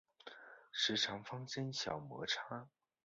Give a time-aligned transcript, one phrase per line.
[0.71, 2.67] 时常发生小摩擦